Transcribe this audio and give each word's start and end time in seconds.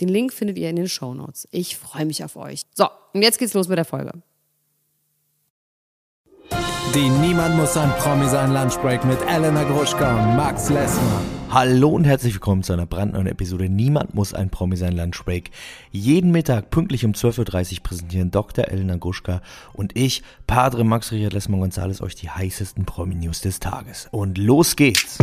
Den 0.00 0.08
Link 0.08 0.32
findet 0.32 0.58
ihr 0.58 0.70
in 0.70 0.76
den 0.76 0.88
Show 0.88 1.12
Notes. 1.12 1.46
Ich 1.50 1.76
freue 1.76 2.06
mich 2.06 2.24
auf 2.24 2.36
euch. 2.36 2.62
So, 2.74 2.86
und 3.12 3.22
jetzt 3.22 3.38
geht's 3.38 3.52
los 3.52 3.68
mit 3.68 3.76
der 3.76 3.84
Folge. 3.84 4.12
Die 6.94 7.08
Niemand 7.08 7.56
muss 7.56 7.76
ein 7.76 7.90
Promi 7.98 8.26
sein 8.28 8.52
Lunchbreak 8.52 9.04
mit 9.04 9.18
Elena 9.28 9.62
Gruschka 9.62 10.10
und 10.10 10.36
Max 10.36 10.70
Lessner. 10.70 11.20
Hallo 11.50 11.90
und 11.90 12.04
herzlich 12.04 12.34
willkommen 12.34 12.62
zu 12.62 12.72
einer 12.72 12.86
brandneuen 12.86 13.26
Episode 13.26 13.68
Niemand 13.68 14.14
muss 14.14 14.34
ein 14.34 14.50
Promi 14.50 14.76
sein 14.76 14.96
Lunchbreak. 14.96 15.50
Jeden 15.92 16.32
Mittag 16.32 16.70
pünktlich 16.70 17.04
um 17.04 17.12
12.30 17.12 17.74
Uhr 17.74 17.82
präsentieren 17.82 18.30
Dr. 18.30 18.68
Elena 18.68 18.96
Gruschka 18.96 19.42
und 19.72 19.96
ich, 19.96 20.22
Padre 20.46 20.82
Max 20.82 21.12
Richard 21.12 21.32
Lessmann 21.32 21.60
Gonzales, 21.60 22.00
euch 22.00 22.16
die 22.16 22.30
heißesten 22.30 22.86
Promi-News 22.86 23.40
des 23.42 23.60
Tages. 23.60 24.08
Und 24.10 24.38
los 24.38 24.74
geht's! 24.74 25.18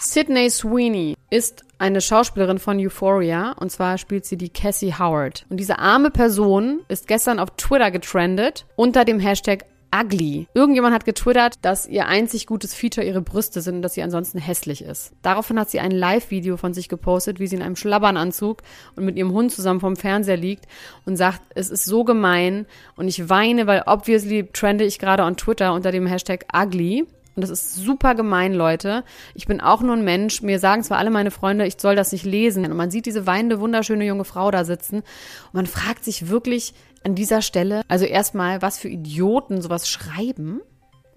Sydney 0.00 0.50
Sweeney 0.50 1.14
ist 1.30 1.64
eine 1.78 2.00
Schauspielerin 2.00 2.58
von 2.58 2.78
Euphoria 2.78 3.52
und 3.52 3.70
zwar 3.70 3.96
spielt 3.98 4.26
sie 4.26 4.36
die 4.36 4.50
Cassie 4.50 4.94
Howard. 4.98 5.46
Und 5.48 5.58
diese 5.58 5.78
arme 5.78 6.10
Person 6.10 6.80
ist 6.88 7.06
gestern 7.06 7.38
auf 7.38 7.50
Twitter 7.56 7.90
getrendet 7.90 8.66
unter 8.76 9.04
dem 9.04 9.20
Hashtag 9.20 9.64
ugly. 9.94 10.46
Irgendjemand 10.54 10.94
hat 10.94 11.04
getwittert, 11.04 11.54
dass 11.62 11.86
ihr 11.86 12.06
einzig 12.06 12.46
gutes 12.46 12.74
Feature 12.74 13.06
ihre 13.06 13.22
Brüste 13.22 13.60
sind 13.60 13.76
und 13.76 13.82
dass 13.82 13.94
sie 13.94 14.02
ansonsten 14.02 14.38
hässlich 14.38 14.82
ist. 14.82 15.12
Daraufhin 15.22 15.58
hat 15.58 15.70
sie 15.70 15.80
ein 15.80 15.90
Live-Video 15.90 16.56
von 16.56 16.74
sich 16.74 16.88
gepostet, 16.88 17.40
wie 17.40 17.46
sie 17.46 17.56
in 17.56 17.62
einem 17.62 17.76
Schlabbernanzug 17.76 18.62
und 18.96 19.04
mit 19.04 19.16
ihrem 19.16 19.32
Hund 19.32 19.52
zusammen 19.52 19.80
vom 19.80 19.96
Fernseher 19.96 20.36
liegt 20.36 20.66
und 21.06 21.16
sagt, 21.16 21.40
es 21.54 21.70
ist 21.70 21.84
so 21.84 22.04
gemein 22.04 22.66
und 22.96 23.08
ich 23.08 23.28
weine, 23.28 23.66
weil 23.66 23.82
obviously 23.86 24.48
trende 24.52 24.84
ich 24.84 24.98
gerade 24.98 25.24
on 25.24 25.36
Twitter 25.36 25.72
unter 25.74 25.92
dem 25.92 26.06
Hashtag 26.06 26.46
ugly. 26.54 27.06
Und 27.40 27.48
das 27.48 27.58
ist 27.58 27.76
super 27.76 28.14
gemein, 28.14 28.52
Leute. 28.52 29.02
Ich 29.34 29.46
bin 29.46 29.62
auch 29.62 29.80
nur 29.80 29.96
ein 29.96 30.04
Mensch. 30.04 30.42
Mir 30.42 30.58
sagen 30.58 30.82
zwar 30.82 30.98
alle 30.98 31.10
meine 31.10 31.30
Freunde, 31.30 31.66
ich 31.66 31.80
soll 31.80 31.96
das 31.96 32.12
nicht 32.12 32.26
lesen. 32.26 32.66
Und 32.66 32.76
man 32.76 32.90
sieht 32.90 33.06
diese 33.06 33.26
weinende, 33.26 33.60
wunderschöne 33.60 34.04
junge 34.04 34.26
Frau 34.26 34.50
da 34.50 34.66
sitzen. 34.66 34.96
Und 34.96 35.54
man 35.54 35.66
fragt 35.66 36.04
sich 36.04 36.28
wirklich 36.28 36.74
an 37.02 37.14
dieser 37.14 37.40
Stelle, 37.40 37.80
also 37.88 38.04
erstmal, 38.04 38.60
was 38.60 38.78
für 38.78 38.90
Idioten 38.90 39.62
sowas 39.62 39.88
schreiben 39.88 40.60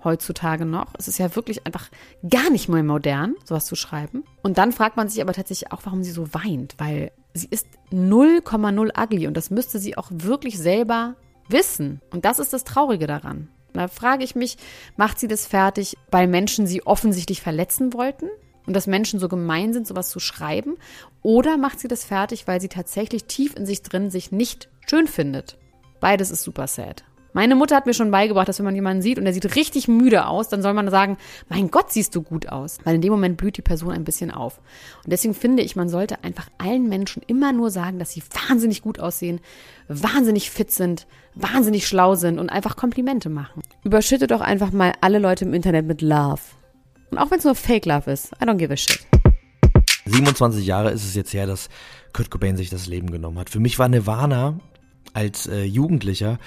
heutzutage 0.02 0.65
noch. 0.65 0.93
Es 0.97 1.09
ist 1.09 1.17
ja 1.17 1.35
wirklich 1.35 1.65
einfach 1.65 1.89
gar 2.30 2.49
nicht 2.49 2.69
mehr 2.69 2.83
modern, 2.83 3.35
sowas 3.43 3.65
zu 3.65 3.75
schreiben. 3.75 4.23
Und 4.43 4.58
dann 4.58 4.71
fragt 4.71 4.95
man 4.95 5.09
sich 5.09 5.21
aber 5.21 5.33
tatsächlich 5.33 5.73
auch, 5.73 5.81
warum 5.83 6.03
sie 6.03 6.11
so 6.11 6.33
weint, 6.33 6.75
weil 6.77 7.11
sie 7.33 7.47
ist 7.49 7.67
0,0 7.91 9.02
ugly 9.02 9.27
und 9.27 9.35
das 9.35 9.49
müsste 9.49 9.80
sie 9.80 9.97
auch 9.97 10.08
wirklich 10.09 10.58
selber 10.58 11.15
wissen. 11.49 12.02
Und 12.11 12.25
das 12.25 12.39
ist 12.39 12.53
das 12.53 12.63
Traurige 12.63 13.08
daran. 13.08 13.49
Da 13.73 13.88
frage 13.88 14.23
ich 14.23 14.35
mich, 14.35 14.57
macht 14.95 15.19
sie 15.19 15.27
das 15.27 15.47
fertig, 15.47 15.97
weil 16.11 16.27
Menschen 16.27 16.67
sie 16.67 16.85
offensichtlich 16.85 17.41
verletzen 17.41 17.93
wollten? 17.93 18.30
Und 18.65 18.73
dass 18.73 18.88
Menschen 18.88 19.19
so 19.19 19.27
gemein 19.27 19.73
sind, 19.73 19.88
sowas 19.88 20.09
zu 20.09 20.19
schreiben? 20.19 20.77
Oder 21.21 21.57
macht 21.57 21.80
sie 21.80 21.88
das 21.89 22.05
fertig, 22.05 22.48
weil 22.48 22.61
sie 22.61 22.70
tatsächlich 22.70 23.25
tief 23.25 23.55
in 23.55 23.65
sich 23.65 23.81
drin 23.81 24.09
sich 24.09 24.31
nicht 24.31 24.70
schön 24.87 25.08
findet? 25.08 25.58
Beides 25.99 26.31
ist 26.31 26.43
super 26.43 26.67
sad. 26.67 27.03
Meine 27.33 27.55
Mutter 27.55 27.76
hat 27.76 27.88
mir 27.88 27.95
schon 27.95 28.11
beigebracht, 28.11 28.48
dass 28.48 28.60
wenn 28.60 28.66
man 28.66 28.76
jemanden 28.76 29.02
sieht 29.02 29.17
und 29.17 29.26
der 29.26 29.33
sieht 29.33 29.55
richtig 29.55 29.88
müde 29.88 30.27
aus, 30.27 30.49
dann 30.49 30.61
soll 30.61 30.73
man 30.73 30.89
sagen, 30.89 31.17
mein 31.49 31.71
Gott, 31.71 31.92
siehst 31.92 32.16
du 32.16 32.21
gut 32.21 32.48
aus. 32.49 32.77
Weil 32.83 32.95
in 32.95 33.02
dem 33.02 33.11
Moment 33.11 33.38
blüht 33.38 33.58
die 33.58 33.64
Person 33.64 33.92
ein 33.92 34.04
bisschen 34.04 34.30
auf. 34.30 34.60
Und 35.04 35.11
deswegen 35.11 35.33
finde 35.33 35.64
ich, 35.64 35.76
man 35.76 35.89
sollte 35.89 36.23
einfach 36.23 36.48
allen 36.60 36.88
Menschen 36.88 37.23
immer 37.26 37.52
nur 37.52 37.72
sagen, 37.72 37.98
dass 37.98 38.11
sie 38.11 38.22
wahnsinnig 38.48 38.83
gut 38.83 38.99
aussehen, 38.99 39.42
wahnsinnig 39.88 40.52
fit 40.52 40.72
sind, 40.72 41.08
wahnsinnig 41.33 41.88
schlau 41.88 42.14
sind 42.14 42.38
und 42.38 42.49
einfach 42.49 42.76
Komplimente 42.76 43.30
machen. 43.30 43.64
Überschüttet 43.83 44.30
doch 44.30 44.42
einfach 44.42 44.72
mal 44.72 44.93
alle 45.02 45.17
Leute 45.17 45.45
im 45.45 45.55
Internet 45.55 45.88
mit 45.88 46.04
Love. 46.04 46.42
Und 47.10 47.17
auch 47.17 47.32
wenn 47.32 47.39
es 47.39 47.45
nur 47.45 47.55
Fake 47.55 47.86
Love 47.86 48.11
ist, 48.11 48.32
I 48.33 48.45
don't 48.45 48.58
give 48.58 48.72
a 48.72 48.77
shit. 48.77 48.99
27 50.05 50.66
Jahre 50.66 50.92
ist 50.92 51.04
es 51.04 51.16
jetzt 51.16 51.33
her, 51.33 51.48
dass 51.48 51.70
Kurt 52.11 52.30
Cobain 52.30 52.58
sich 52.58 52.70
das 52.70 52.88
Leben 52.88 53.10
genommen 53.10 53.39
hat. 53.39 53.49
Für 53.49 53.60
mich 53.60 53.80
war 53.80 53.88
Nirvana 53.88 54.60
als 55.14 55.48
äh, 55.48 55.64
Jugendlicher 55.64 56.39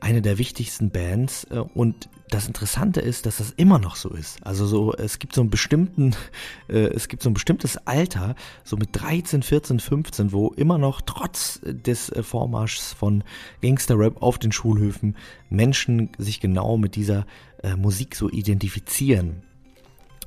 eine 0.00 0.22
der 0.22 0.38
wichtigsten 0.38 0.90
Bands 0.90 1.44
äh, 1.50 1.58
und 1.58 2.08
das 2.28 2.46
Interessante 2.46 3.00
ist, 3.00 3.24
dass 3.24 3.36
das 3.36 3.52
immer 3.56 3.78
noch 3.78 3.94
so 3.96 4.10
ist. 4.10 4.44
Also 4.44 4.66
so, 4.66 4.92
es 4.92 5.18
gibt 5.18 5.34
so 5.34 5.40
einen 5.40 5.50
bestimmten, 5.50 6.14
äh, 6.68 6.88
es 6.88 7.08
gibt 7.08 7.22
so 7.22 7.30
ein 7.30 7.34
bestimmtes 7.34 7.76
Alter, 7.86 8.34
so 8.64 8.76
mit 8.76 8.90
13, 8.92 9.42
14, 9.42 9.80
15, 9.80 10.32
wo 10.32 10.48
immer 10.48 10.78
noch 10.78 11.00
trotz 11.00 11.60
des 11.62 12.10
äh, 12.10 12.22
Vormarschs 12.22 12.92
von 12.92 13.22
Gangster-Rap 13.62 14.22
auf 14.22 14.38
den 14.38 14.52
Schulhöfen 14.52 15.16
Menschen 15.50 16.10
sich 16.18 16.40
genau 16.40 16.76
mit 16.76 16.96
dieser 16.96 17.26
äh, 17.62 17.76
Musik 17.76 18.16
so 18.16 18.28
identifizieren. 18.28 19.42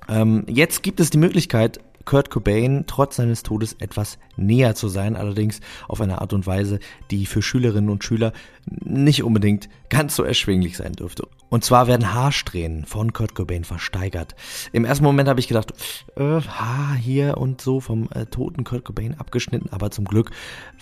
Ähm, 0.08 0.46
jetzt 0.48 0.82
gibt 0.84 1.00
es 1.00 1.10
die 1.10 1.18
Möglichkeit, 1.18 1.80
Kurt 2.10 2.32
Cobain 2.32 2.86
trotz 2.88 3.18
seines 3.18 3.44
Todes 3.44 3.74
etwas 3.74 4.18
näher 4.36 4.74
zu 4.74 4.88
sein, 4.88 5.16
allerdings 5.16 5.62
auf 5.88 6.02
eine 6.02 6.22
Art 6.22 6.34
und 6.34 6.48
Weise, 6.48 6.80
die 7.12 7.28
für 7.28 7.44
Schülerinnen 7.44 7.92
und 7.92 8.04
Schüler 8.04 8.34
nicht 8.66 9.24
unbedingt 9.24 9.70
ganz 9.90 10.16
so 10.16 10.24
erschwinglich 10.24 10.76
sein 10.76 10.94
dürfte. 10.94 11.28
Und 11.50 11.64
zwar 11.64 11.86
werden 11.86 12.12
Haarsträhnen 12.12 12.86
von 12.86 13.14
Kurt 13.14 13.36
Cobain 13.36 13.64
versteigert. 13.64 14.34
Im 14.72 14.86
ersten 14.86 15.04
Moment 15.04 15.30
habe 15.30 15.40
ich 15.40 15.48
gedacht, 15.48 15.72
äh, 16.16 16.42
Haar 16.42 16.96
hier 16.96 17.38
und 17.38 17.62
so 17.62 17.80
vom 17.80 18.10
äh, 18.12 18.26
toten 18.26 18.64
Kurt 18.64 18.86
Cobain 18.86 19.14
abgeschnitten, 19.14 19.70
aber 19.70 19.92
zum 19.92 20.06
Glück 20.06 20.32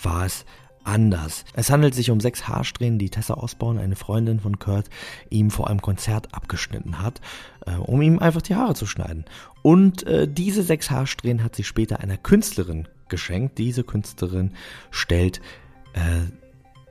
war 0.01 0.25
es 0.25 0.45
anders. 0.87 1.45
Es 1.53 1.69
handelt 1.69 1.93
sich 1.93 2.09
um 2.09 2.19
sechs 2.19 2.47
Haarsträhnen, 2.47 2.97
die 2.97 3.09
Tessa 3.09 3.35
Osborne, 3.35 3.81
eine 3.81 3.95
Freundin 3.95 4.39
von 4.39 4.57
Kurt, 4.57 4.89
ihm 5.29 5.51
vor 5.51 5.69
einem 5.69 5.81
Konzert 5.81 6.33
abgeschnitten 6.33 7.01
hat, 7.01 7.21
äh, 7.65 7.75
um 7.75 8.01
ihm 8.01 8.19
einfach 8.19 8.41
die 8.41 8.55
Haare 8.55 8.73
zu 8.73 8.85
schneiden. 8.85 9.25
Und 9.61 10.03
äh, 10.07 10.27
diese 10.27 10.63
sechs 10.63 10.89
Haarsträhnen 10.89 11.43
hat 11.43 11.55
sie 11.55 11.63
später 11.63 11.99
einer 11.99 12.17
Künstlerin 12.17 12.87
geschenkt. 13.09 13.57
Diese 13.57 13.83
Künstlerin 13.83 14.53
stellt 14.89 15.41
äh, 15.93 16.21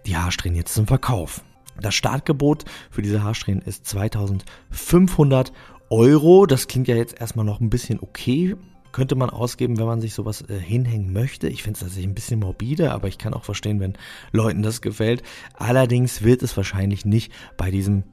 die 0.04 0.16
Haarsträhnen 0.16 0.56
jetzt 0.56 0.74
zum 0.74 0.86
Verkauf. 0.86 1.42
Das 1.80 1.94
Startgebot 1.94 2.64
für 2.90 3.02
diese 3.02 3.22
Haarsträhnen 3.22 3.62
ist 3.62 3.86
2500 3.86 5.52
Euro. 5.90 6.46
Das 6.46 6.68
klingt 6.68 6.88
ja 6.88 6.96
jetzt 6.96 7.20
erstmal 7.20 7.44
noch 7.44 7.60
ein 7.60 7.70
bisschen 7.70 8.00
okay 8.00 8.56
könnte 8.96 9.14
man 9.14 9.28
ausgeben, 9.28 9.76
wenn 9.76 9.84
man 9.84 10.00
sich 10.00 10.14
sowas 10.14 10.40
äh, 10.48 10.58
hinhängen 10.58 11.12
möchte. 11.12 11.48
Ich 11.48 11.62
finde 11.62 11.74
es 11.76 11.80
tatsächlich 11.80 12.08
ein 12.08 12.14
bisschen 12.14 12.40
morbide, 12.40 12.92
aber 12.92 13.08
ich 13.08 13.18
kann 13.18 13.34
auch 13.34 13.44
verstehen, 13.44 13.78
wenn 13.78 13.92
Leuten 14.32 14.62
das 14.62 14.80
gefällt. 14.80 15.22
Allerdings 15.52 16.22
wird 16.22 16.42
es 16.42 16.56
wahrscheinlich 16.56 17.04
nicht 17.04 17.30
bei 17.58 17.70
diesem 17.70 18.04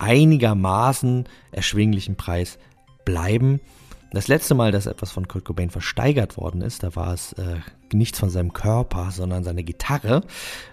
einigermaßen 0.00 1.28
erschwinglichen 1.52 2.16
Preis 2.16 2.58
bleiben. 3.04 3.60
Das 4.10 4.26
letzte 4.26 4.56
Mal, 4.56 4.72
dass 4.72 4.86
etwas 4.86 5.12
von 5.12 5.28
Kurt 5.28 5.44
Cobain 5.44 5.70
versteigert 5.70 6.36
worden 6.36 6.60
ist, 6.60 6.82
da 6.82 6.96
war 6.96 7.14
es 7.14 7.34
äh, 7.34 7.60
nichts 7.92 8.18
von 8.18 8.28
seinem 8.28 8.52
Körper, 8.52 9.12
sondern 9.12 9.44
seine 9.44 9.62
Gitarre. 9.62 10.22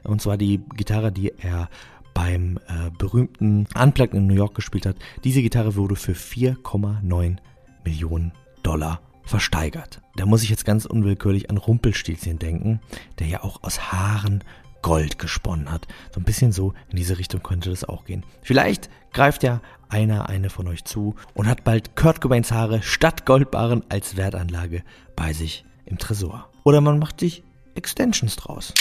Und 0.04 0.20
zwar 0.20 0.38
die 0.38 0.62
Gitarre, 0.78 1.12
die 1.12 1.32
er 1.38 1.70
beim 2.16 2.58
äh, 2.68 2.90
berühmten 2.98 3.68
Unplugged 3.80 4.16
in 4.16 4.26
New 4.26 4.34
York 4.34 4.56
gespielt 4.56 4.88
hat. 4.88 4.96
Diese 5.24 5.44
Gitarre 5.44 5.76
wurde 5.76 5.96
für 5.96 6.14
4,9 6.14 7.38
Millionen 7.86 8.32
Dollar 8.64 9.00
versteigert. 9.30 10.02
Da 10.16 10.26
muss 10.26 10.44
ich 10.44 10.50
jetzt 10.50 10.66
ganz 10.66 10.86
unwillkürlich 10.86 11.50
an 11.50 11.58
Rumpelstilzchen 11.58 12.40
denken, 12.40 12.82
der 13.20 13.28
ja 13.28 13.44
auch 13.44 13.64
aus 13.64 13.92
Haaren 13.92 14.44
Gold 14.82 15.20
gesponnen 15.20 15.72
hat. 15.72 15.88
So 16.14 16.20
ein 16.20 16.24
bisschen 16.24 16.52
so 16.52 16.74
in 16.90 16.98
diese 16.98 17.18
Richtung 17.18 17.44
könnte 17.44 17.70
das 17.70 17.84
auch 17.84 18.06
gehen. 18.06 18.26
Vielleicht 18.42 18.90
greift 19.14 19.44
ja 19.44 19.62
einer, 19.90 20.30
eine 20.30 20.50
von 20.50 20.68
euch 20.68 20.86
zu 20.86 21.16
und 21.34 21.48
hat 21.48 21.64
bald 21.64 21.96
Kurt 21.96 22.22
Cobains 22.22 22.52
Haare 22.52 22.82
statt 22.82 23.26
Goldbarren 23.26 23.84
als 23.90 24.18
Wertanlage 24.18 24.84
bei 25.16 25.34
sich 25.34 25.66
im 25.86 25.98
Tresor. 25.98 26.50
Oder 26.64 26.82
man 26.82 27.00
macht 27.00 27.20
sich 27.20 27.44
Extensions 27.76 28.36
draus. 28.36 28.74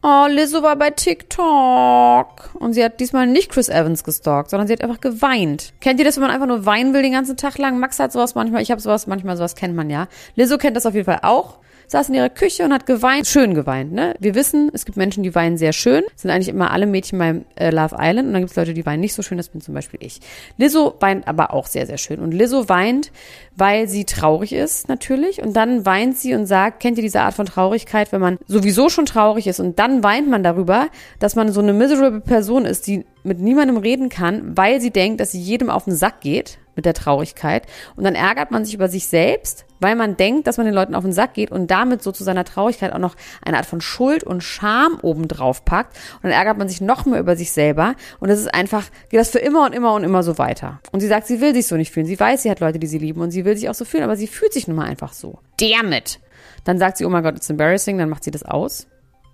Oh, 0.00 0.26
Lizzo 0.28 0.62
war 0.62 0.76
bei 0.76 0.90
TikTok. 0.90 2.54
Und 2.54 2.72
sie 2.72 2.84
hat 2.84 3.00
diesmal 3.00 3.26
nicht 3.26 3.50
Chris 3.50 3.68
Evans 3.68 4.04
gestalkt, 4.04 4.50
sondern 4.50 4.68
sie 4.68 4.72
hat 4.72 4.82
einfach 4.82 5.00
geweint. 5.00 5.72
Kennt 5.80 5.98
ihr 5.98 6.04
das, 6.04 6.16
wenn 6.16 6.22
man 6.22 6.30
einfach 6.30 6.46
nur 6.46 6.66
weinen 6.66 6.94
will 6.94 7.02
den 7.02 7.12
ganzen 7.12 7.36
Tag 7.36 7.58
lang? 7.58 7.80
Max 7.80 7.98
hat 7.98 8.12
sowas 8.12 8.36
manchmal, 8.36 8.62
ich 8.62 8.70
habe 8.70 8.80
sowas 8.80 9.08
manchmal, 9.08 9.36
sowas 9.36 9.56
kennt 9.56 9.74
man 9.74 9.90
ja. 9.90 10.06
Lizzo 10.36 10.56
kennt 10.56 10.76
das 10.76 10.86
auf 10.86 10.94
jeden 10.94 11.06
Fall 11.06 11.20
auch. 11.22 11.58
Saß 11.88 12.10
in 12.10 12.14
ihrer 12.14 12.28
Küche 12.28 12.64
und 12.64 12.72
hat 12.72 12.86
geweint, 12.86 13.26
schön 13.26 13.54
geweint, 13.54 13.92
ne? 13.92 14.14
Wir 14.20 14.34
wissen, 14.34 14.70
es 14.72 14.84
gibt 14.84 14.96
Menschen, 14.96 15.22
die 15.22 15.34
weinen 15.34 15.56
sehr 15.56 15.72
schön, 15.72 16.04
das 16.12 16.22
sind 16.22 16.30
eigentlich 16.30 16.48
immer 16.48 16.70
alle 16.70 16.86
Mädchen 16.86 17.18
beim 17.18 17.44
äh, 17.56 17.70
Love 17.70 17.96
Island 17.98 18.28
und 18.28 18.32
dann 18.34 18.42
gibt 18.42 18.50
es 18.50 18.56
Leute, 18.56 18.74
die 18.74 18.86
weinen 18.86 19.00
nicht 19.00 19.14
so 19.14 19.22
schön, 19.22 19.38
das 19.38 19.48
bin 19.48 19.60
zum 19.60 19.74
Beispiel 19.74 19.98
ich. 20.02 20.20
Lizzo 20.56 20.94
weint 21.00 21.26
aber 21.26 21.52
auch 21.52 21.66
sehr, 21.66 21.86
sehr 21.86 21.98
schön 21.98 22.20
und 22.20 22.32
Lizzo 22.32 22.68
weint, 22.68 23.10
weil 23.56 23.88
sie 23.88 24.04
traurig 24.04 24.52
ist, 24.52 24.88
natürlich, 24.88 25.42
und 25.42 25.54
dann 25.54 25.84
weint 25.84 26.16
sie 26.16 26.34
und 26.34 26.46
sagt, 26.46 26.80
kennt 26.80 26.98
ihr 26.98 27.02
diese 27.02 27.22
Art 27.22 27.34
von 27.34 27.46
Traurigkeit, 27.46 28.12
wenn 28.12 28.20
man 28.20 28.38
sowieso 28.46 28.88
schon 28.88 29.06
traurig 29.06 29.46
ist 29.46 29.58
und 29.58 29.78
dann 29.78 30.02
weint 30.02 30.28
man 30.28 30.42
darüber, 30.42 30.88
dass 31.18 31.34
man 31.34 31.52
so 31.52 31.60
eine 31.60 31.72
miserable 31.72 32.20
Person 32.20 32.64
ist, 32.64 32.86
die 32.86 33.04
mit 33.24 33.40
niemandem 33.40 33.76
reden 33.76 34.08
kann, 34.08 34.56
weil 34.56 34.80
sie 34.80 34.90
denkt, 34.90 35.20
dass 35.20 35.32
sie 35.32 35.40
jedem 35.40 35.70
auf 35.70 35.84
den 35.84 35.94
Sack 35.94 36.20
geht 36.20 36.58
mit 36.76 36.84
der 36.84 36.94
Traurigkeit. 36.94 37.66
Und 37.96 38.04
dann 38.04 38.14
ärgert 38.14 38.50
man 38.50 38.64
sich 38.64 38.74
über 38.74 38.88
sich 38.88 39.06
selbst, 39.06 39.66
weil 39.80 39.96
man 39.96 40.16
denkt, 40.16 40.46
dass 40.46 40.56
man 40.56 40.66
den 40.66 40.74
Leuten 40.74 40.94
auf 40.94 41.04
den 41.04 41.12
Sack 41.12 41.34
geht 41.34 41.50
und 41.50 41.70
damit 41.70 42.02
so 42.02 42.12
zu 42.12 42.24
seiner 42.24 42.44
Traurigkeit 42.44 42.92
auch 42.92 42.98
noch 42.98 43.16
eine 43.42 43.56
Art 43.56 43.66
von 43.66 43.80
Schuld 43.80 44.24
und 44.24 44.42
Scham 44.42 44.98
obendrauf 45.02 45.64
packt. 45.64 45.96
Und 46.16 46.24
dann 46.24 46.32
ärgert 46.32 46.58
man 46.58 46.68
sich 46.68 46.80
noch 46.80 47.06
mehr 47.06 47.20
über 47.20 47.36
sich 47.36 47.52
selber. 47.52 47.94
Und 48.20 48.28
das 48.28 48.38
ist 48.38 48.52
einfach, 48.52 48.84
geht 49.10 49.20
das 49.20 49.30
für 49.30 49.38
immer 49.38 49.66
und 49.66 49.74
immer 49.74 49.94
und 49.94 50.04
immer 50.04 50.22
so 50.22 50.38
weiter. 50.38 50.80
Und 50.92 51.00
sie 51.00 51.08
sagt, 51.08 51.26
sie 51.26 51.40
will 51.40 51.54
sich 51.54 51.66
so 51.66 51.76
nicht 51.76 51.92
fühlen. 51.92 52.06
Sie 52.06 52.18
weiß, 52.18 52.42
sie 52.42 52.50
hat 52.50 52.60
Leute, 52.60 52.78
die 52.78 52.86
sie 52.86 52.98
lieben 52.98 53.20
und 53.20 53.30
sie 53.30 53.44
will 53.44 53.56
sich 53.56 53.68
auch 53.68 53.74
so 53.74 53.84
fühlen, 53.84 54.04
aber 54.04 54.16
sie 54.16 54.26
fühlt 54.26 54.52
sich 54.52 54.68
nun 54.68 54.76
mal 54.76 54.86
einfach 54.86 55.12
so. 55.12 55.38
Damn 55.58 55.92
it! 55.92 56.20
Dann 56.64 56.78
sagt 56.78 56.98
sie, 56.98 57.04
oh 57.04 57.10
mein 57.10 57.22
Gott, 57.22 57.36
it's 57.36 57.50
embarrassing, 57.50 57.98
dann 57.98 58.08
macht 58.08 58.24
sie 58.24 58.30
das 58.30 58.42
aus, 58.42 58.86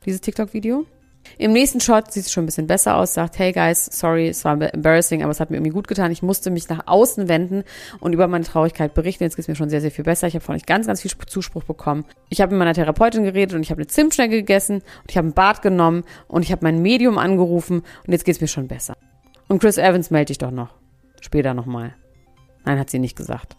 dieses 0.04 0.20
TikTok-Video. 0.20 0.86
Im 1.38 1.52
nächsten 1.52 1.80
Shot 1.80 2.12
sieht 2.12 2.26
es 2.26 2.32
schon 2.32 2.44
ein 2.44 2.46
bisschen 2.46 2.66
besser 2.66 2.96
aus, 2.96 3.14
sagt, 3.14 3.38
hey 3.38 3.52
guys, 3.52 3.86
sorry, 3.86 4.28
es 4.28 4.44
war 4.44 4.60
embarrassing, 4.60 5.22
aber 5.22 5.32
es 5.32 5.40
hat 5.40 5.50
mir 5.50 5.56
irgendwie 5.56 5.72
gut 5.72 5.88
getan. 5.88 6.12
Ich 6.12 6.22
musste 6.22 6.50
mich 6.50 6.68
nach 6.68 6.86
außen 6.86 7.28
wenden 7.28 7.64
und 8.00 8.12
über 8.12 8.28
meine 8.28 8.44
Traurigkeit 8.44 8.94
berichten. 8.94 9.24
Jetzt 9.24 9.36
geht 9.36 9.44
es 9.44 9.48
mir 9.48 9.56
schon 9.56 9.70
sehr, 9.70 9.80
sehr 9.80 9.90
viel 9.90 10.04
besser. 10.04 10.26
Ich 10.26 10.34
habe 10.34 10.44
von 10.44 10.54
euch 10.54 10.66
ganz, 10.66 10.86
ganz 10.86 11.02
viel 11.02 11.10
Zuspruch 11.26 11.64
bekommen. 11.64 12.04
Ich 12.28 12.40
habe 12.40 12.52
mit 12.52 12.58
meiner 12.58 12.74
Therapeutin 12.74 13.24
geredet 13.24 13.54
und 13.54 13.62
ich 13.62 13.70
habe 13.70 13.80
eine 13.80 13.86
Zimtschnecke 13.86 14.36
gegessen 14.36 14.76
und 14.76 15.10
ich 15.10 15.16
habe 15.16 15.28
ein 15.28 15.32
Bad 15.32 15.62
genommen 15.62 16.04
und 16.28 16.42
ich 16.42 16.52
habe 16.52 16.62
mein 16.62 16.80
Medium 16.82 17.18
angerufen 17.18 17.82
und 18.06 18.12
jetzt 18.12 18.24
geht 18.24 18.36
es 18.36 18.40
mir 18.40 18.48
schon 18.48 18.68
besser. 18.68 18.94
Und 19.48 19.60
Chris 19.60 19.78
Evans 19.78 20.10
melde 20.10 20.32
ich 20.32 20.38
doch 20.38 20.50
noch. 20.50 20.74
Später 21.20 21.54
nochmal. 21.54 21.94
Nein, 22.64 22.78
hat 22.78 22.90
sie 22.90 22.98
nicht 22.98 23.16
gesagt. 23.16 23.56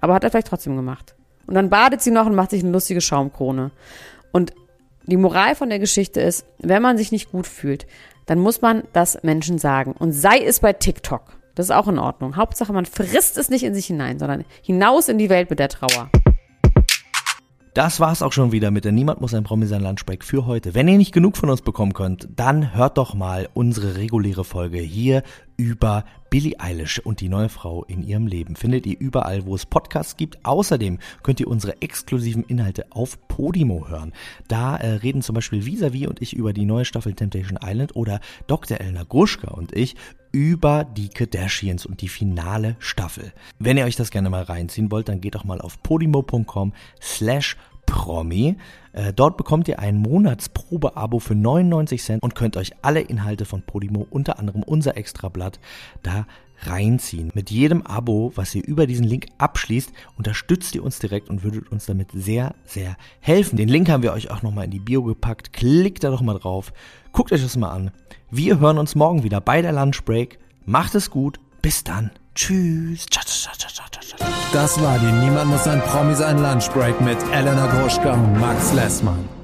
Aber 0.00 0.14
hat 0.14 0.24
er 0.24 0.30
vielleicht 0.30 0.48
trotzdem 0.48 0.76
gemacht. 0.76 1.14
Und 1.46 1.54
dann 1.54 1.70
badet 1.70 2.02
sie 2.02 2.10
noch 2.10 2.26
und 2.26 2.34
macht 2.34 2.50
sich 2.50 2.62
eine 2.62 2.72
lustige 2.72 3.00
Schaumkrone. 3.00 3.70
Und 4.32 4.52
die 5.06 5.16
Moral 5.16 5.54
von 5.54 5.68
der 5.68 5.78
Geschichte 5.78 6.20
ist, 6.20 6.46
wenn 6.58 6.82
man 6.82 6.96
sich 6.96 7.12
nicht 7.12 7.30
gut 7.30 7.46
fühlt, 7.46 7.86
dann 8.26 8.38
muss 8.38 8.62
man 8.62 8.84
das 8.92 9.22
Menschen 9.22 9.58
sagen. 9.58 9.92
Und 9.98 10.12
sei 10.12 10.38
es 10.38 10.60
bei 10.60 10.72
TikTok. 10.72 11.22
Das 11.54 11.66
ist 11.66 11.70
auch 11.70 11.88
in 11.88 11.98
Ordnung. 11.98 12.36
Hauptsache, 12.36 12.72
man 12.72 12.86
frisst 12.86 13.38
es 13.38 13.48
nicht 13.48 13.62
in 13.62 13.74
sich 13.74 13.86
hinein, 13.86 14.18
sondern 14.18 14.44
hinaus 14.62 15.08
in 15.08 15.18
die 15.18 15.30
Welt 15.30 15.50
mit 15.50 15.58
der 15.58 15.68
Trauer. 15.68 16.10
Das 17.74 17.98
war's 17.98 18.22
auch 18.22 18.32
schon 18.32 18.52
wieder 18.52 18.70
mit 18.70 18.84
der 18.84 18.92
Niemand 18.92 19.20
muss 19.20 19.34
ein 19.34 19.42
Promi 19.42 19.66
sein 19.66 19.82
Lunchbreak 19.82 20.22
für 20.22 20.46
heute. 20.46 20.74
Wenn 20.74 20.86
ihr 20.86 20.96
nicht 20.96 21.10
genug 21.10 21.36
von 21.36 21.50
uns 21.50 21.60
bekommen 21.60 21.92
könnt, 21.92 22.28
dann 22.36 22.72
hört 22.72 22.98
doch 22.98 23.14
mal 23.14 23.48
unsere 23.52 23.96
reguläre 23.96 24.44
Folge 24.44 24.78
hier 24.78 25.24
über 25.56 26.04
Billie 26.30 26.60
Eilish 26.60 27.00
und 27.00 27.20
die 27.20 27.28
neue 27.28 27.48
Frau 27.48 27.82
in 27.82 28.04
ihrem 28.04 28.28
Leben. 28.28 28.54
Findet 28.54 28.86
ihr 28.86 28.96
überall, 29.00 29.44
wo 29.44 29.56
es 29.56 29.66
Podcasts 29.66 30.16
gibt. 30.16 30.44
Außerdem 30.44 31.00
könnt 31.24 31.40
ihr 31.40 31.48
unsere 31.48 31.82
exklusiven 31.82 32.44
Inhalte 32.44 32.86
auf 32.90 33.18
Podimo 33.26 33.88
hören. 33.88 34.12
Da 34.46 34.76
äh, 34.76 34.90
reden 34.90 35.22
zum 35.22 35.34
Beispiel 35.34 35.66
Visavi 35.66 36.06
und 36.06 36.22
ich 36.22 36.36
über 36.36 36.52
die 36.52 36.66
neue 36.66 36.84
Staffel 36.84 37.14
Temptation 37.14 37.58
Island 37.60 37.96
oder 37.96 38.20
Dr. 38.46 38.80
Elna 38.80 39.02
Gruschka 39.02 39.48
und 39.48 39.76
ich 39.76 39.96
über 40.34 40.84
die 40.84 41.10
Kardashians 41.10 41.86
und 41.86 42.00
die 42.00 42.08
finale 42.08 42.74
Staffel. 42.80 43.32
Wenn 43.60 43.76
ihr 43.76 43.84
euch 43.84 43.94
das 43.94 44.10
gerne 44.10 44.30
mal 44.30 44.42
reinziehen 44.42 44.90
wollt, 44.90 45.08
dann 45.08 45.20
geht 45.20 45.36
doch 45.36 45.44
mal 45.44 45.60
auf 45.60 45.80
podimo.com 45.84 46.72
slash 47.00 47.56
Promi. 47.86 48.56
Äh, 48.92 49.12
dort 49.12 49.36
bekommt 49.36 49.68
ihr 49.68 49.78
ein 49.78 49.96
Monatsprobeabo 49.96 51.20
für 51.20 51.36
99 51.36 52.02
Cent 52.02 52.22
und 52.24 52.34
könnt 52.34 52.56
euch 52.56 52.72
alle 52.82 53.00
Inhalte 53.00 53.44
von 53.44 53.62
Podimo, 53.62 54.08
unter 54.10 54.40
anderem 54.40 54.64
unser 54.64 54.96
Extrablatt, 54.96 55.60
da 56.02 56.26
reinziehen. 56.62 57.30
Mit 57.34 57.50
jedem 57.50 57.82
Abo, 57.82 58.32
was 58.34 58.54
ihr 58.54 58.64
über 58.64 58.86
diesen 58.86 59.04
Link 59.04 59.26
abschließt, 59.38 59.92
unterstützt 60.16 60.74
ihr 60.74 60.84
uns 60.84 60.98
direkt 60.98 61.28
und 61.28 61.42
würdet 61.42 61.70
uns 61.70 61.86
damit 61.86 62.10
sehr, 62.12 62.54
sehr 62.64 62.96
helfen. 63.20 63.56
Den 63.56 63.68
Link 63.68 63.88
haben 63.88 64.02
wir 64.02 64.12
euch 64.12 64.30
auch 64.30 64.42
nochmal 64.42 64.66
in 64.66 64.70
die 64.70 64.80
Bio 64.80 65.02
gepackt. 65.02 65.52
Klickt 65.52 66.04
da 66.04 66.10
doch 66.10 66.22
mal 66.22 66.38
drauf. 66.38 66.72
Guckt 67.12 67.32
euch 67.32 67.42
das 67.42 67.56
mal 67.56 67.70
an. 67.70 67.90
Wir 68.30 68.58
hören 68.58 68.78
uns 68.78 68.94
morgen 68.94 69.22
wieder 69.22 69.40
bei 69.40 69.62
der 69.62 69.72
Lunchbreak. 69.72 70.38
Macht 70.64 70.94
es 70.94 71.10
gut. 71.10 71.38
Bis 71.62 71.84
dann. 71.84 72.10
Tschüss. 72.34 73.06
Das 74.52 74.80
war 74.80 74.98
die 74.98 75.12
Niemand 75.24 75.50
muss 75.50 75.66
ein 75.66 75.80
Promi 75.82 76.14
sein 76.14 76.38
Lunchbreak 76.38 77.00
mit 77.00 77.18
Elena 77.32 77.66
Gruschka 77.66 78.14
und 78.14 78.40
Max 78.40 78.72
Lessmann. 78.72 79.43